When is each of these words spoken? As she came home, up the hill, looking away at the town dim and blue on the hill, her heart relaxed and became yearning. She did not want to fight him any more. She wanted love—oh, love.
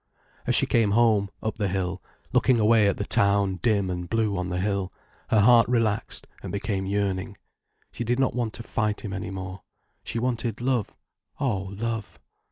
As 0.47 0.55
she 0.55 0.65
came 0.65 0.93
home, 0.97 1.29
up 1.43 1.59
the 1.59 1.67
hill, 1.67 2.01
looking 2.33 2.59
away 2.59 2.87
at 2.87 2.97
the 2.97 3.05
town 3.05 3.57
dim 3.57 3.91
and 3.91 4.09
blue 4.09 4.35
on 4.35 4.49
the 4.49 4.59
hill, 4.59 4.91
her 5.29 5.41
heart 5.41 5.69
relaxed 5.69 6.25
and 6.41 6.51
became 6.51 6.87
yearning. 6.87 7.37
She 7.91 8.03
did 8.03 8.19
not 8.19 8.33
want 8.33 8.53
to 8.55 8.63
fight 8.63 9.01
him 9.01 9.13
any 9.13 9.29
more. 9.29 9.61
She 10.03 10.17
wanted 10.17 10.59
love—oh, 10.59 11.73
love. 11.77 12.19